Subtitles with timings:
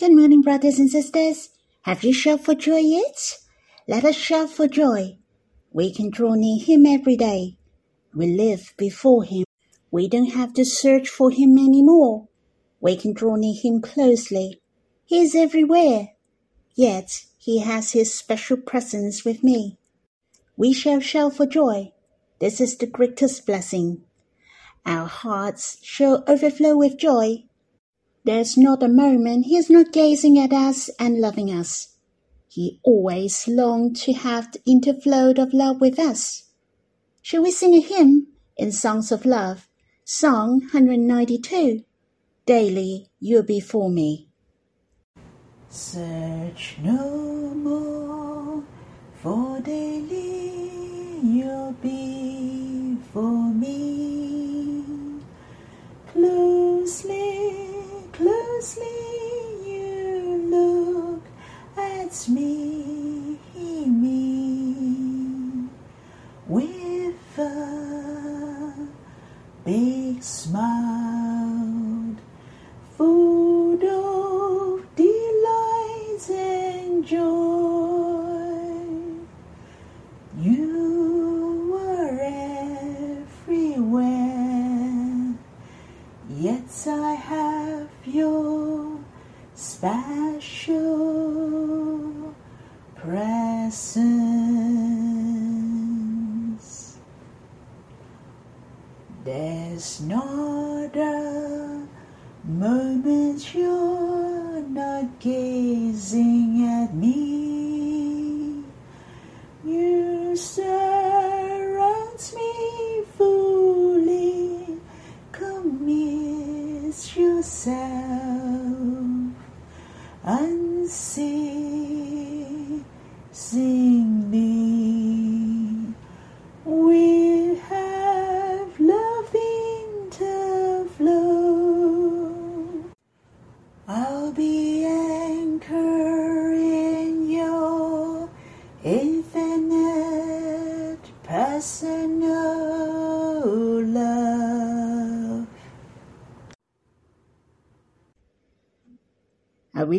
[0.00, 1.50] Good morning, brothers and sisters.
[1.82, 3.36] Have you shouted for joy yet?
[3.86, 5.18] Let us shout for joy.
[5.72, 7.58] We can draw near Him every day.
[8.14, 9.44] We live before Him.
[9.90, 12.28] We don't have to search for Him anymore.
[12.80, 14.62] We can draw near Him closely.
[15.04, 16.12] He is everywhere.
[16.74, 19.76] Yet He has His special presence with me.
[20.56, 21.92] We shall shout for joy.
[22.38, 24.00] This is the greatest blessing.
[24.86, 27.44] Our hearts shall overflow with joy
[28.24, 31.96] there's not a moment he is not gazing at us and loving us.
[32.48, 36.50] He always longed to have the interflow of love with us.
[37.22, 39.68] Shall we sing a hymn in Songs of Love,
[40.04, 41.84] Song 192?
[42.44, 44.28] Daily you're before me.
[45.68, 48.64] Search no more,
[49.22, 54.84] for daily you'll be for me.
[56.12, 57.69] Closely
[58.20, 58.84] closely
[59.64, 61.22] you look
[61.76, 63.38] at me,
[63.86, 65.68] me.
[66.46, 68.88] With a
[69.64, 71.19] big smile,
[88.14, 88.98] your
[89.54, 90.89] special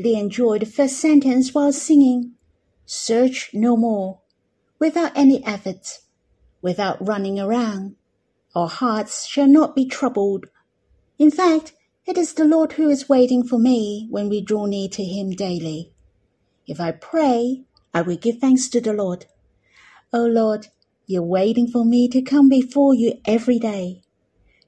[0.02, 2.32] I really enjoyed the first sentence while singing.
[2.88, 4.22] Search no more.
[4.80, 6.00] Without any effort,
[6.60, 7.98] without running around,
[8.56, 10.48] our hearts shall not be troubled.
[11.20, 11.74] In fact,
[12.08, 15.34] it is the Lord who is waiting for me when we draw near to Him
[15.34, 15.94] daily.
[16.66, 19.28] If I pray, I will give thanks to the Lord.
[20.12, 20.70] O Lord,
[21.06, 24.02] you're waiting for me to come before you every day.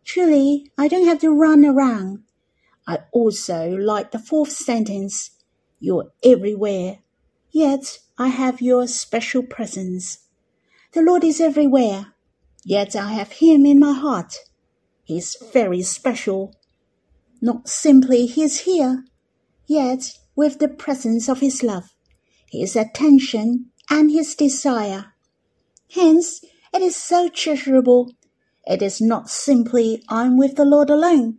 [0.05, 2.21] Truly, I don't have to run around.
[2.87, 5.31] I also like the fourth sentence.
[5.79, 6.99] You're everywhere.
[7.51, 10.19] Yet I have your special presence.
[10.93, 12.13] The Lord is everywhere.
[12.65, 14.35] Yet I have him in my heart.
[15.03, 16.53] He's very special.
[17.41, 19.03] Not simply He's here,
[19.67, 21.93] yet with the presence of his love,
[22.49, 25.13] his attention, and his desire.
[25.91, 28.13] Hence, it is so treasurable.
[28.65, 31.37] It is not simply I'm with the Lord alone,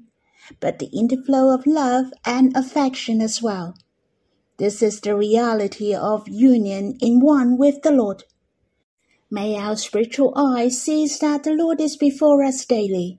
[0.60, 3.76] but the interflow of love and affection as well.
[4.56, 8.24] This is the reality of union in one with the Lord.
[9.30, 13.18] May our spiritual eyes seize that the Lord is before us daily.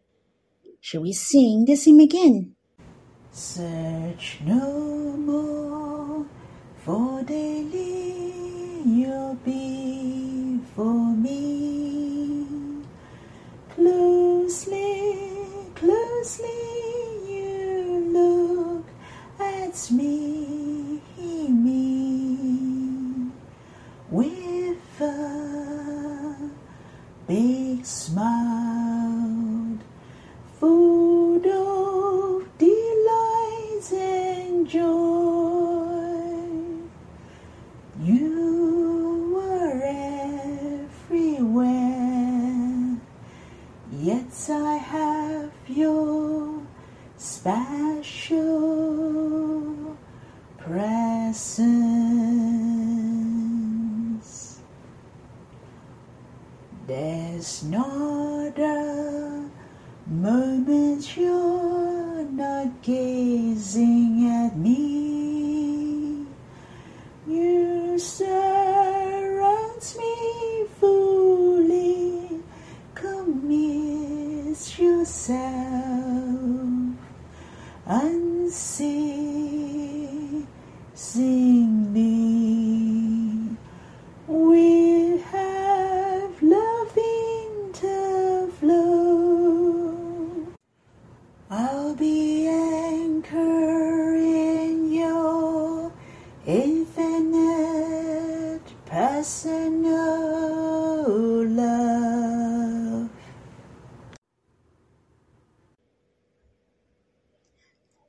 [0.80, 2.56] Shall we sing this hymn again?
[3.32, 6.26] Search no more,
[6.86, 12.46] for daily you'll be for me.
[13.76, 15.18] Closely,
[15.76, 16.48] closely
[17.28, 18.86] you look
[19.76, 21.02] at me,
[21.50, 23.30] me
[24.10, 26.36] with a
[27.28, 28.65] big smile,
[78.56, 78.95] yourself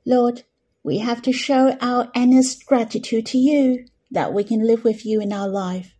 [0.07, 0.43] Lord,
[0.83, 5.19] we have to show our earnest gratitude to you that we can live with you
[5.19, 5.95] in our life.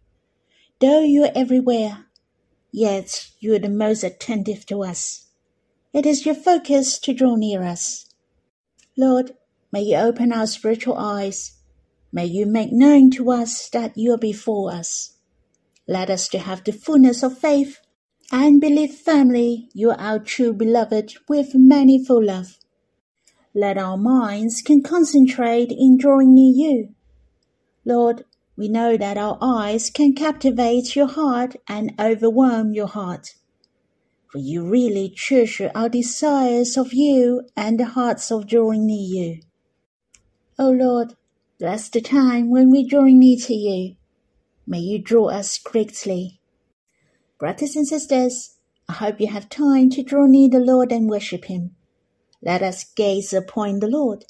[0.80, 2.06] Though you are everywhere,
[2.72, 5.26] yet you are the most attentive to us.
[5.92, 8.06] It is your focus to draw near us.
[8.96, 9.34] Lord,
[9.74, 11.58] may you open our spiritual eyes.
[12.10, 15.18] May you make known to us that you are before us.
[15.86, 17.82] Let us to have the fullness of faith
[18.32, 22.58] and believe firmly you are our true beloved with manifold love.
[23.58, 26.90] Let our minds can concentrate in drawing near you.
[27.86, 28.24] Lord,
[28.56, 33.34] we know that our eyes can captivate your heart and overwhelm your heart.
[34.32, 39.42] For you really treasure our desires of you and the hearts of drawing near you.
[40.60, 41.16] O Lord,
[41.58, 43.96] bless the time when we draw near to you.
[44.68, 46.42] May you draw us greatly.
[47.40, 48.56] Brothers and sisters,
[48.88, 51.77] I hope you have time to draw near the Lord and worship him.
[52.42, 54.26] Let us gaze upon the Lord,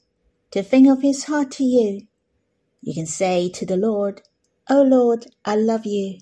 [0.51, 2.07] to think of his heart to you.
[2.81, 4.21] You can say to the Lord,
[4.69, 6.19] O Lord, I love you.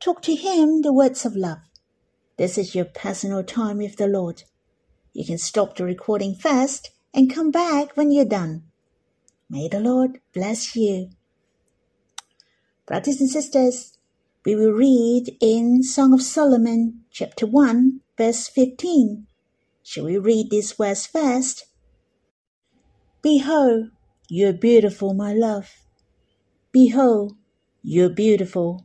[0.00, 1.58] Talk to him the words of love.
[2.36, 4.44] This is your personal time with the Lord.
[5.12, 8.64] You can stop the recording first and come back when you're done.
[9.50, 11.10] May the Lord bless you.
[12.86, 13.98] Brothers and sisters,
[14.44, 19.26] we will read in Song of Solomon, chapter 1, verse 15.
[19.90, 21.64] Shall we read this verse first?
[23.22, 23.88] Behold,
[24.28, 25.76] you're beautiful, my love.
[26.72, 27.36] Behold,
[27.82, 28.84] you're beautiful.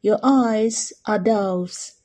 [0.00, 2.00] Your eyes are doves.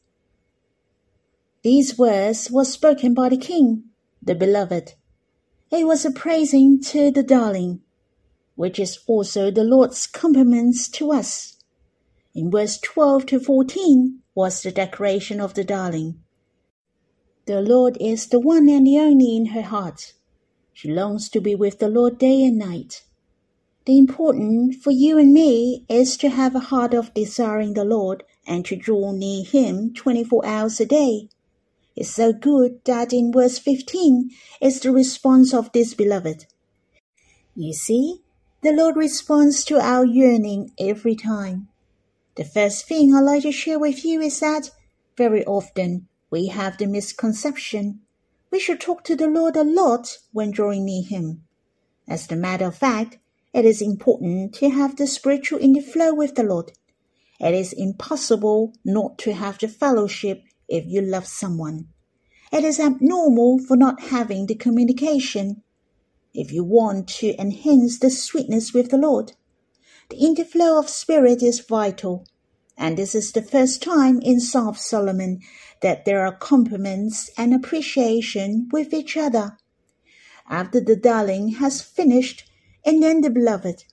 [1.64, 3.86] These words were spoken by the king,
[4.22, 4.96] the beloved.
[5.72, 7.80] It was a praising to the darling,
[8.56, 11.64] which is also the Lord's compliments to us.
[12.36, 16.26] In verse 12 to 14 was the declaration of the darling.
[17.48, 20.12] The Lord is the one and the only in her heart.
[20.74, 23.06] She longs to be with the Lord day and night.
[23.86, 28.26] The important for you and me is to have a heart of desiring the Lord
[28.46, 31.30] and to draw near Him 24 hours a day.
[31.96, 34.30] It's so good that in verse 15
[34.60, 36.48] is the response of this beloved.
[37.56, 38.24] You see,
[38.62, 41.70] the Lord responds to our yearning every time.
[42.36, 44.72] The first thing I'd like to share with you is that
[45.16, 48.02] very often we have the misconception
[48.50, 51.44] we should talk to the Lord a lot when drawing near Him.
[52.08, 53.20] As a matter of fact,
[53.54, 56.72] it is important to have the spiritual interflow with the Lord.
[57.40, 61.90] It is impossible not to have the fellowship if you love someone.
[62.52, 65.64] It is abnormal for not having the communication
[66.34, 69.34] if you want to enhance the sweetness with the Lord.
[70.10, 72.26] The interflow of spirit is vital
[72.78, 75.40] and this is the first time in Song of Solomon
[75.82, 79.58] that there are compliments and appreciation with each other.
[80.50, 82.50] After the darling has finished
[82.86, 83.84] and then the beloved.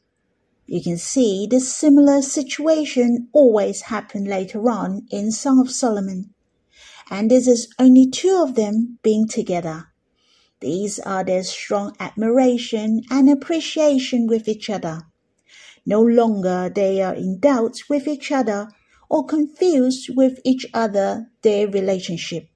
[0.66, 6.32] You can see the similar situation always happen later on in Song of Solomon.
[7.10, 9.88] And this is only two of them being together.
[10.60, 15.02] These are their strong admiration and appreciation with each other.
[15.86, 18.68] No longer they are in doubt with each other
[19.08, 22.48] or confused with each other their relationship.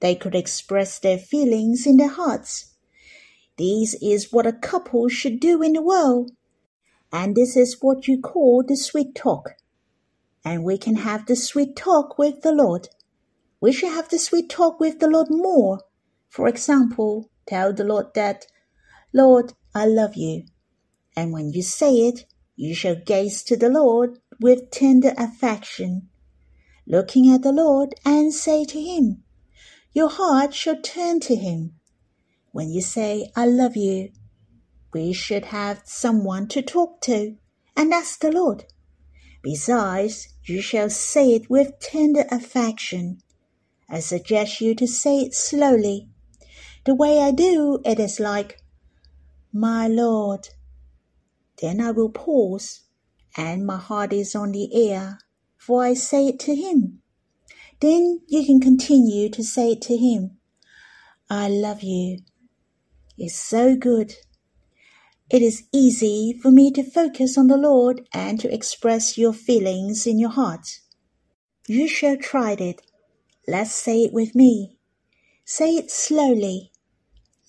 [0.00, 2.74] They could express their feelings in their hearts.
[3.58, 6.32] This is what a couple should do in the world.
[7.12, 9.50] And this is what you call the sweet talk.
[10.44, 12.88] And we can have the sweet talk with the Lord.
[13.60, 15.80] We should have the sweet talk with the Lord more.
[16.28, 18.46] For example, tell the Lord that,
[19.12, 20.44] Lord, I love you.
[21.16, 22.26] And when you say it,
[22.56, 26.08] you shall gaze to the Lord with tender affection,
[26.86, 29.22] looking at the Lord and say to him,
[29.92, 31.74] Your heart shall turn to him.
[32.52, 34.10] When you say, I love you,
[34.92, 37.36] we should have someone to talk to,
[37.76, 38.64] and that's the Lord.
[39.42, 43.18] Besides, you shall say it with tender affection.
[43.88, 46.08] I suggest you to say it slowly.
[46.84, 48.60] The way I do it is like,
[49.52, 50.48] My Lord.
[51.62, 52.82] Then I will pause
[53.36, 55.20] and my heart is on the air,
[55.56, 57.00] for I say it to him.
[57.80, 60.38] Then you can continue to say it to him.
[61.30, 62.18] I love you.
[63.16, 64.14] It's so good.
[65.30, 70.06] it is easy for me to focus on the Lord and to express your feelings
[70.06, 70.80] in your heart.
[71.68, 72.82] You shall try it.
[73.48, 74.78] Let's say it with me.
[75.44, 76.72] Say it slowly.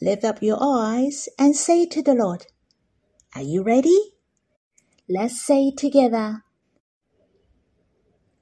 [0.02, 2.46] Lift up your eyes and say to the Lord.
[3.36, 4.00] Are you ready?
[5.10, 6.44] Let's say it together.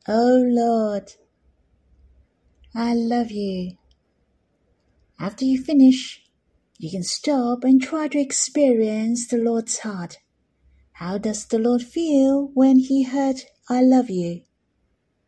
[0.05, 1.13] Oh Lord,
[2.75, 3.77] I love you.
[5.17, 6.21] After you finish,
[6.77, 10.17] you can stop and try to experience the Lord's heart.
[10.93, 13.37] How does the Lord feel when He heard,
[13.69, 14.41] I love you?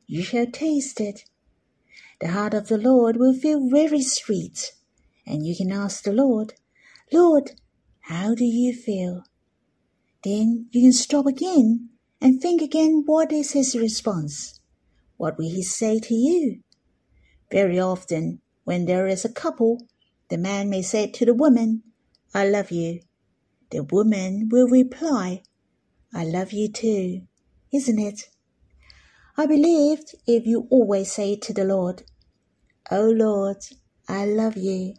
[0.08, 1.24] You shall taste it.
[2.20, 4.74] The heart of the Lord will feel very sweet,
[5.26, 6.54] and you can ask the Lord,
[7.14, 7.52] Lord,
[8.02, 9.24] how do you feel?
[10.24, 11.90] Then you can stop again
[12.22, 14.60] and think again what is His response.
[15.18, 16.62] What will He say to you?
[17.52, 19.88] Very often, when there is a couple,
[20.30, 21.84] the man may say to the woman,
[22.34, 23.02] I love you.
[23.70, 25.44] The woman will reply,
[26.14, 27.24] I love you too,
[27.74, 28.30] isn't it?
[29.36, 32.04] I believed if you always say to the Lord,
[32.90, 33.58] Oh Lord,
[34.08, 34.94] I love you,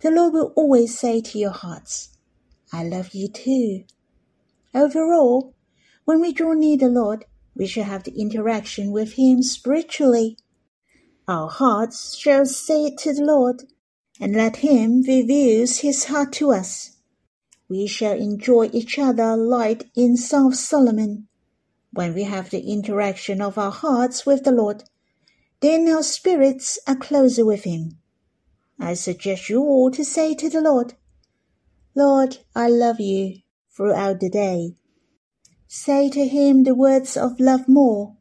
[0.00, 2.16] the Lord will always say to your hearts,
[2.72, 3.84] I love you too.
[4.76, 5.54] Overall,
[6.04, 10.36] when we draw near the Lord, we shall have the interaction with Him spiritually.
[11.26, 13.64] Our hearts shall say to the Lord,
[14.20, 16.98] and let Him reveal His heart to us.
[17.70, 21.26] We shall enjoy each other like in of Solomon.
[21.94, 24.84] When we have the interaction of our hearts with the Lord,
[25.60, 27.96] then our spirits are closer with Him.
[28.78, 30.92] I suggest you all to say to the Lord,
[31.94, 33.38] Lord, I love you
[33.76, 34.74] throughout the day.
[35.68, 38.16] Say to Him the words of love more.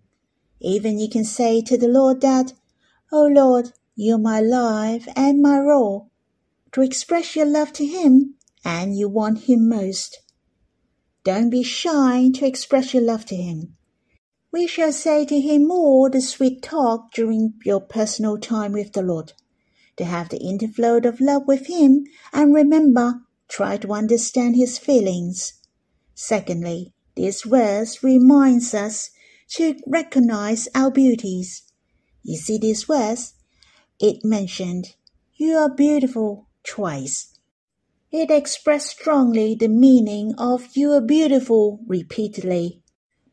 [0.60, 2.54] Even you can say to the Lord that
[3.12, 6.12] O Lord, you're my life and my all.
[6.74, 8.36] To express your love to Him
[8.66, 10.20] and you want Him most.
[11.24, 13.76] Don't be shy to express your love to Him.
[14.52, 19.02] We shall say to Him more the sweet talk during your personal time with the
[19.02, 19.34] Lord.
[19.98, 25.54] To have the interflow of love with Him and remember, try to understand His feelings.
[26.14, 29.10] Secondly, this verse reminds us
[29.50, 31.66] to recognize our beauties
[32.28, 33.34] you see this verse?
[34.00, 34.96] It mentioned,
[35.36, 37.38] You are beautiful twice.
[38.12, 42.82] It expressed strongly the meaning of you are beautiful repeatedly.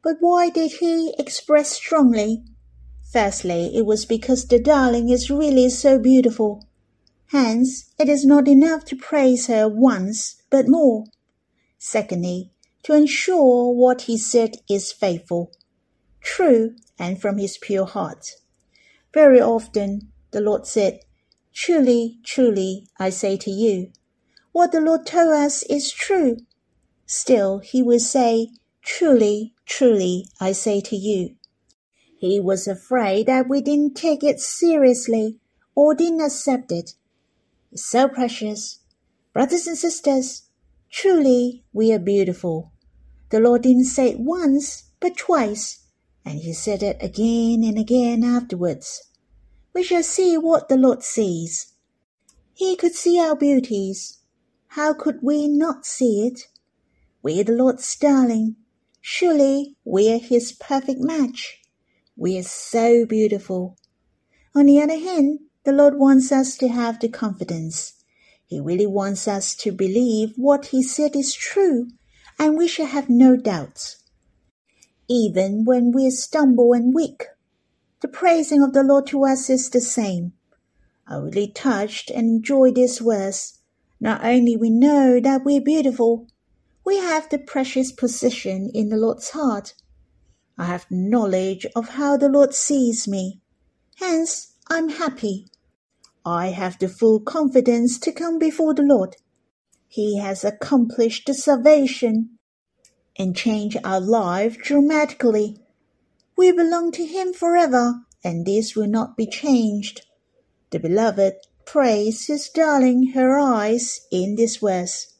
[0.02, 2.44] But why did he express strongly?
[3.10, 6.68] Firstly, it was because the darling is really so beautiful.
[7.32, 11.06] Hence, it is not enough to praise her once, but more.
[11.78, 12.50] Secondly,
[12.82, 15.50] to ensure what he said is faithful,
[16.20, 18.32] true, and from his pure heart.
[19.14, 21.00] Very often the Lord said,
[21.54, 23.92] Truly, truly, I say to you,
[24.52, 26.36] what the Lord told us is true.
[27.06, 28.48] Still, he will say,
[28.82, 31.36] Truly, truly, I say to you.
[32.18, 35.38] He was afraid that we didn't take it seriously
[35.74, 36.92] or didn't accept it.
[37.72, 38.80] It's so precious.
[39.32, 40.42] Brothers and sisters,
[40.90, 42.72] truly we are beautiful.
[43.30, 45.82] The Lord didn't say it once, but twice
[46.24, 49.10] and he said it again and again afterwards.
[49.72, 51.72] We shall see what the Lord sees.
[52.54, 54.18] He could see our beauties.
[54.68, 56.48] How could we not see it?
[57.22, 58.56] We're the Lord's darling.
[59.00, 61.60] Surely we're his perfect match.
[62.16, 63.76] We are so beautiful.
[64.54, 67.94] On the other hand, the Lord wants us to have the confidence.
[68.46, 71.88] He really wants us to believe what he said is true,
[72.38, 74.02] and we shall have no doubts
[75.12, 77.26] even when we stumble and weak.
[78.00, 80.32] The praising of the Lord to us is the same.
[81.06, 83.58] I really touched and enjoy this verse.
[84.00, 86.28] Not only we know that we're beautiful,
[86.84, 89.74] we have the precious position in the Lord's heart.
[90.56, 93.40] I have knowledge of how the Lord sees me.
[93.96, 95.48] Hence, I'm happy.
[96.24, 99.16] I have the full confidence to come before the Lord.
[99.88, 102.38] He has accomplished the salvation
[103.18, 105.58] and changed our life dramatically.
[106.36, 110.06] We belong to Him forever, and this will not be changed.
[110.70, 111.34] The beloved
[111.66, 115.14] prays his darling her eyes in this verse.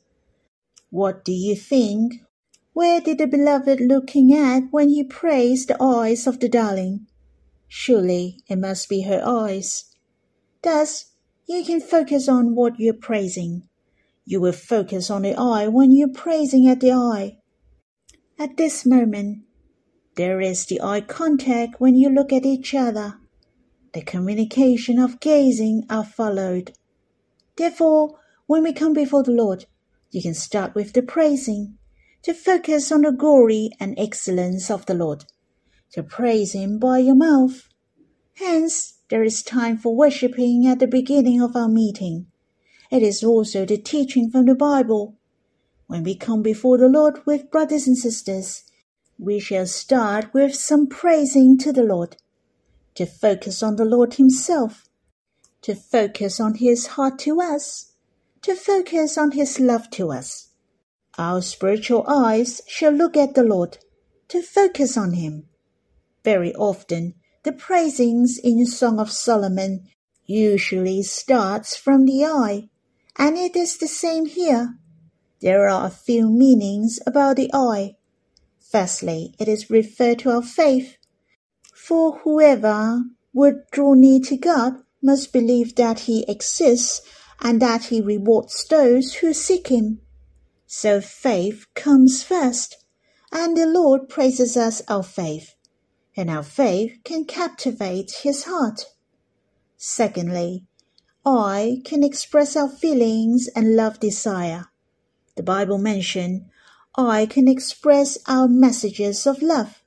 [0.90, 2.22] What do you think?
[2.72, 7.06] Where did the beloved looking at when he praised the eyes of the darling?
[7.68, 9.91] Surely it must be her eyes.
[10.62, 11.12] Thus,
[11.46, 13.68] you can focus on what you're praising.
[14.24, 17.38] You will focus on the eye when you're praising at the eye.
[18.38, 19.44] At this moment,
[20.16, 23.18] there is the eye contact when you look at each other.
[23.92, 26.72] The communication of gazing are followed.
[27.56, 29.66] Therefore, when we come before the Lord,
[30.12, 31.78] You can start with the praising,
[32.22, 35.24] to focus on the glory and excellence of the Lord,
[35.92, 37.66] to praise Him by your mouth.
[38.34, 42.26] Hence, there is time for worshipping at the beginning of our meeting.
[42.90, 45.18] It is also the teaching from the Bible.
[45.86, 48.62] When we come before the Lord with brothers and sisters,
[49.18, 52.16] we shall start with some praising to the Lord,
[52.94, 54.88] to focus on the Lord Himself,
[55.60, 57.92] to focus on His heart to us,
[58.40, 60.48] to focus on His love to us.
[61.18, 63.76] Our spiritual eyes shall look at the Lord,
[64.28, 65.48] to focus on Him.
[66.24, 69.88] Very often, the praisings in the Song of Solomon
[70.26, 72.68] usually starts from the eye,
[73.16, 74.78] and it is the same here.
[75.40, 77.96] There are a few meanings about the eye.
[78.60, 80.96] Firstly, it is referred to our faith.
[81.74, 87.02] For whoever would draw near to God must believe that He exists
[87.40, 90.00] and that He rewards those who seek Him.
[90.68, 92.76] So faith comes first,
[93.32, 95.56] and the Lord praises us our faith
[96.16, 98.86] and our faith can captivate his heart.
[99.76, 100.66] Secondly,
[101.24, 104.66] eye can express our feelings and love desire.
[105.36, 106.46] The Bible mentioned
[106.96, 109.82] eye can express our messages of love.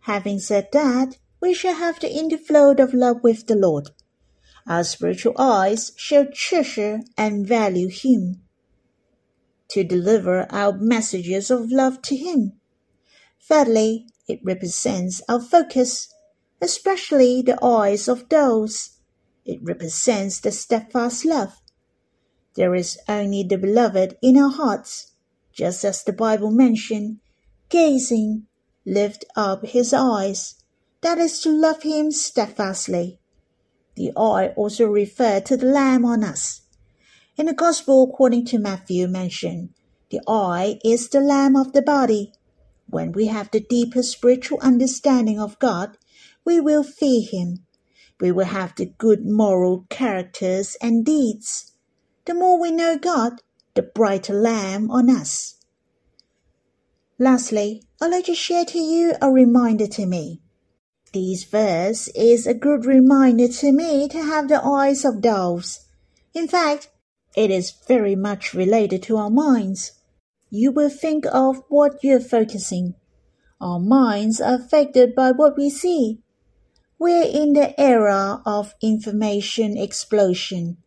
[0.00, 3.90] Having said that, we shall have the inflow of love with the Lord.
[4.66, 8.42] Our spiritual eyes shall treasure and value Him.
[9.68, 12.60] To deliver our messages of love to Him.
[13.40, 16.14] Thirdly, it represents our focus,
[16.60, 18.98] especially the eyes of those.
[19.44, 21.60] It represents the steadfast love.
[22.54, 25.12] There is only the beloved in our hearts,
[25.52, 27.20] just as the Bible mentioned,
[27.68, 28.46] gazing,
[28.84, 30.56] lift up his eyes.
[31.00, 33.20] That is to love him steadfastly.
[33.94, 36.62] The eye also referred to the Lamb on us.
[37.36, 39.70] In the Gospel according to Matthew mentioned,
[40.10, 42.32] the eye is the lamb of the body.
[42.90, 45.98] When we have the deeper spiritual understanding of God,
[46.44, 47.66] we will fear Him.
[48.18, 51.72] We will have the good moral characters and deeds.
[52.24, 53.42] The more we know God,
[53.74, 55.56] the brighter lamb on us.
[57.18, 60.40] Lastly, I'd like to share to you a reminder to me.
[61.12, 65.86] This verse is a good reminder to me to have the eyes of doves.
[66.32, 66.88] In fact,
[67.36, 69.97] it is very much related to our minds
[70.50, 72.94] you will think of what you're focusing.
[73.60, 76.20] Our minds are affected by what we see.
[76.98, 80.78] We're in the era of information explosion.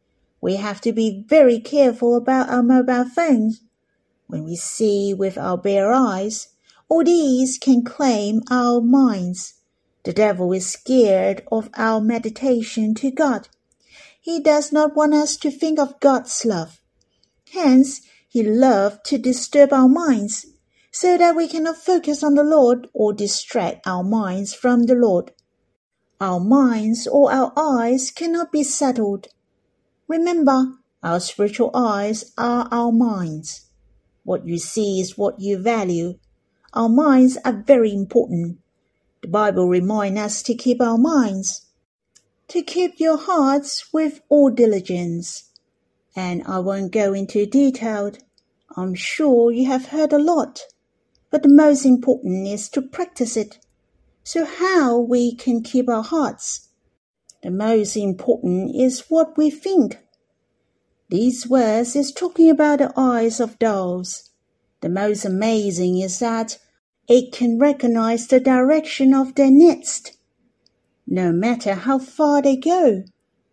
[0.42, 3.62] We have to be very careful about our mobile phones.
[4.28, 6.48] When we see with our bare eyes,
[6.90, 9.54] all these can claim our minds.
[10.04, 13.50] The devil is scared of our meditation to God.
[14.20, 16.82] He does not want us to think of God's love.
[17.52, 20.46] Hence, he loved to disturb our minds
[20.90, 25.34] so that we cannot focus on the Lord or distract our minds from the Lord.
[26.22, 29.28] Our minds or our eyes cannot be settled.
[30.08, 33.68] Remember, our spiritual eyes are our minds.
[34.24, 36.18] What you see is what you value.
[36.74, 38.60] Our minds are very important.
[39.24, 41.66] The Bible reminds us to keep our minds,
[42.48, 45.51] to keep your hearts with all diligence
[46.16, 48.12] and I won't go into detail.
[48.76, 50.62] I'm sure you have heard a lot,
[51.30, 53.60] but the most important is to practice it.
[54.24, 56.70] So how we can keep our hearts?
[57.44, 59.98] The most important is what we think.
[61.10, 64.30] These words is talking about the eyes of doves.
[64.82, 66.58] The most amazing is that
[67.08, 70.18] it can recognize the direction of their nest.
[71.08, 73.04] No matter how far they go,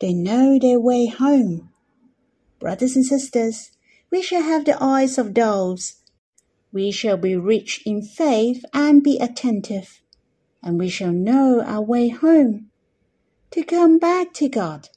[0.00, 1.67] they know their way home.
[2.58, 3.70] Brothers and sisters,
[4.10, 6.02] we shall have the eyes of doves.
[6.72, 10.00] We shall be rich in faith and be attentive,
[10.62, 12.70] and we shall know our way home,
[13.52, 14.88] to come back to God.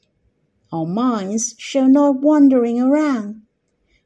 [0.74, 3.44] Our minds shall not wandering around.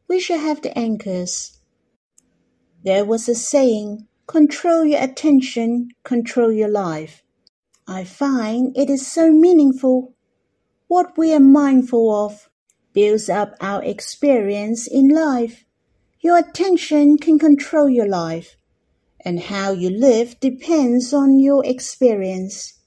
[0.07, 1.59] We shall have the anchors.
[2.83, 7.23] There was a saying, control your attention, control your life.
[7.87, 10.13] I find it is so meaningful.
[10.87, 12.49] What we are mindful of
[12.95, 15.65] builds up our experience in life.
[16.21, 18.55] Your attention can control your life,
[19.23, 22.79] and how you live depends on your experience.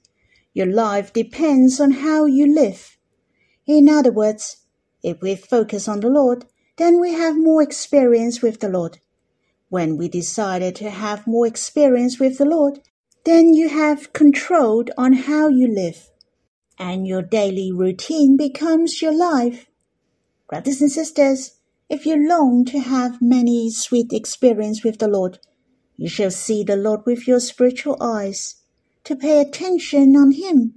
[0.53, 2.97] Your life depends on how you live.
[3.65, 4.65] In other words,
[5.03, 6.45] if we focus on the Lord,
[6.77, 8.97] then we have more experience with the Lord.
[9.69, 12.79] When we decided to have more experience with the Lord,
[13.25, 16.09] then you have control on how you live,
[16.79, 19.67] and your daily routine becomes your life.
[20.49, 21.51] Brothers and sisters,
[21.89, 25.37] If you long to have many sweet experience with the Lord,
[25.95, 28.55] you shall see the Lord with your spiritual eyes,
[29.03, 30.73] to pay attention on Him,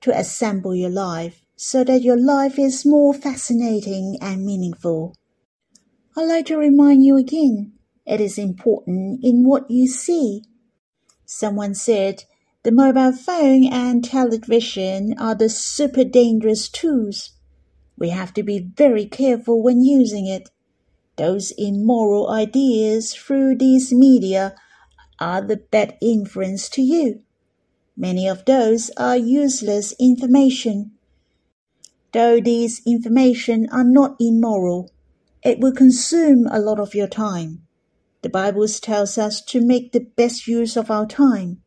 [0.00, 5.14] to assemble your life so that your life is more fascinating and meaningful.
[6.16, 7.74] I'd like to remind you again,
[8.06, 10.44] it is important in what you see.
[11.26, 12.24] Someone said
[12.62, 17.32] the mobile phone and television are the super dangerous tools.
[18.00, 20.50] We have to be very careful when using it.
[21.16, 24.56] Those immoral ideas through these media
[25.20, 27.20] are the bad influence to you.
[27.96, 30.92] Many of those are useless information.
[32.12, 34.90] Though these information are not immoral,
[35.44, 37.66] it will consume a lot of your time.
[38.22, 41.62] The Bible tells us to make the best use of our time.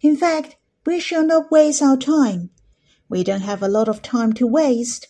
[0.00, 2.48] In fact, we shall not waste our time.
[3.08, 5.08] We don't have a lot of time to waste.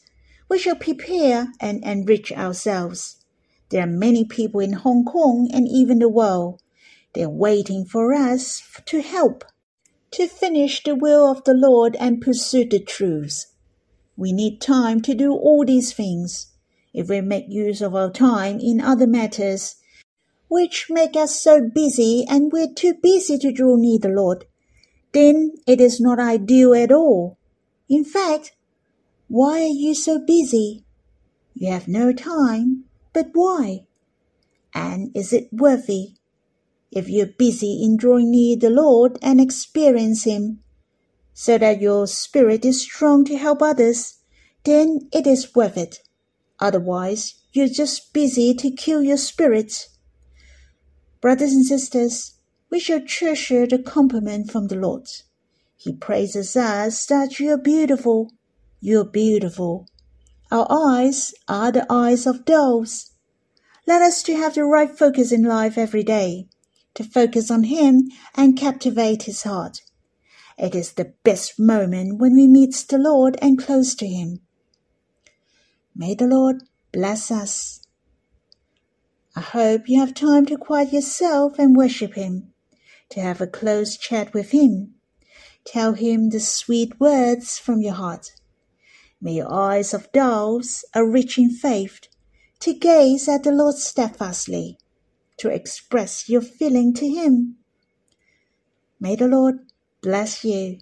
[0.48, 3.16] We shall prepare and enrich ourselves.
[3.70, 6.62] There are many people in Hong Kong and even the world.
[7.14, 9.44] They're waiting for us to help,
[10.12, 13.46] to finish the will of the Lord and pursue the truth.
[14.16, 16.52] We need time to do all these things.
[16.94, 19.76] If we make use of our time in other matters,
[20.48, 24.44] which make us so busy and we're too busy to draw near the Lord,
[25.12, 27.38] then it is not ideal at all.
[27.88, 28.55] In fact,
[29.28, 30.84] why are you so busy?
[31.54, 33.86] You have no time, but why?
[34.74, 36.14] And is it worthy?
[36.92, 40.60] If you're busy in drawing near the Lord and experience Him,
[41.32, 44.18] so that your spirit is strong to help others,
[44.64, 45.98] then it is worth it.
[46.60, 49.88] Otherwise, you're just busy to kill your spirit.
[51.20, 52.34] Brothers and sisters,
[52.70, 55.06] we shall treasure the compliment from the Lord.
[55.76, 58.32] He praises us that you are beautiful.
[58.80, 59.88] You are beautiful.
[60.50, 63.12] Our eyes are the eyes of doves.
[63.86, 66.48] Let us to have the right focus in life every day,
[66.94, 69.80] to focus on Him and captivate His heart.
[70.58, 74.40] It is the best moment when we meet the Lord and close to Him.
[75.94, 76.62] May the Lord
[76.92, 77.80] bless us.
[79.34, 82.52] I hope you have time to quiet yourself and worship Him,
[83.10, 84.94] to have a close chat with Him.
[85.64, 88.32] Tell Him the sweet words from your heart.
[89.20, 92.00] May your eyes of doves are rich in faith,
[92.61, 94.79] to gaze at the Lord steadfastly,
[95.38, 97.57] to express your feeling to Him.
[99.00, 99.57] May the Lord
[100.02, 100.79] bless you.